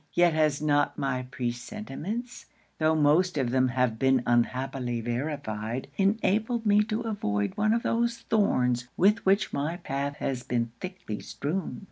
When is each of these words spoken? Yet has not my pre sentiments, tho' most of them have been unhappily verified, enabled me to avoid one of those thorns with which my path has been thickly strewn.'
Yet 0.13 0.33
has 0.33 0.63
not 0.63 0.97
my 0.97 1.27
pre 1.29 1.51
sentiments, 1.51 2.47
tho' 2.79 2.95
most 2.95 3.37
of 3.37 3.51
them 3.51 3.67
have 3.67 3.99
been 3.99 4.23
unhappily 4.25 4.99
verified, 4.99 5.89
enabled 5.95 6.65
me 6.65 6.81
to 6.85 7.01
avoid 7.01 7.55
one 7.55 7.71
of 7.71 7.83
those 7.83 8.17
thorns 8.17 8.87
with 8.97 9.23
which 9.27 9.53
my 9.53 9.77
path 9.77 10.15
has 10.15 10.41
been 10.41 10.71
thickly 10.79 11.19
strewn.' 11.19 11.79